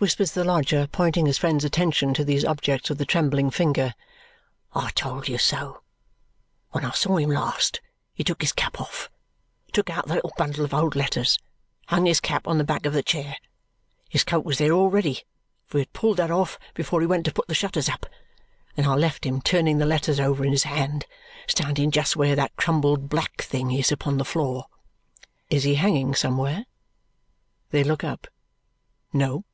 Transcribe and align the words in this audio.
whispers 0.00 0.30
the 0.30 0.44
lodger, 0.44 0.86
pointing 0.92 1.26
his 1.26 1.38
friend's 1.38 1.64
attention 1.64 2.14
to 2.14 2.24
these 2.24 2.44
objects 2.44 2.88
with 2.88 3.00
a 3.00 3.04
trembling 3.04 3.50
finger. 3.50 3.92
"I 4.72 4.92
told 4.92 5.26
you 5.26 5.38
so. 5.38 5.82
When 6.70 6.84
I 6.84 6.92
saw 6.92 7.16
him 7.16 7.30
last, 7.30 7.80
he 8.14 8.22
took 8.22 8.40
his 8.40 8.52
cap 8.52 8.80
off, 8.80 9.10
took 9.72 9.90
out 9.90 10.06
the 10.06 10.14
little 10.14 10.32
bundle 10.36 10.64
of 10.64 10.72
old 10.72 10.94
letters, 10.94 11.36
hung 11.88 12.06
his 12.06 12.20
cap 12.20 12.46
on 12.46 12.58
the 12.58 12.62
back 12.62 12.86
of 12.86 12.92
the 12.92 13.02
chair 13.02 13.38
his 14.08 14.22
coat 14.22 14.44
was 14.44 14.58
there 14.58 14.70
already, 14.70 15.24
for 15.66 15.78
he 15.78 15.82
had 15.82 15.92
pulled 15.92 16.18
that 16.18 16.30
off 16.30 16.60
before 16.74 17.00
he 17.00 17.06
went 17.08 17.24
to 17.24 17.32
put 17.32 17.48
the 17.48 17.52
shutters 17.56 17.88
up 17.88 18.06
and 18.76 18.86
I 18.86 18.94
left 18.94 19.26
him 19.26 19.40
turning 19.40 19.78
the 19.78 19.84
letters 19.84 20.20
over 20.20 20.44
in 20.44 20.52
his 20.52 20.62
hand, 20.62 21.06
standing 21.48 21.90
just 21.90 22.14
where 22.14 22.36
that 22.36 22.54
crumbled 22.54 23.08
black 23.08 23.42
thing 23.42 23.72
is 23.72 23.90
upon 23.90 24.18
the 24.18 24.24
floor." 24.24 24.66
Is 25.50 25.64
he 25.64 25.74
hanging 25.74 26.14
somewhere? 26.14 26.66
They 27.70 27.82
look 27.82 28.04
up. 28.04 28.28
No. 29.12 29.44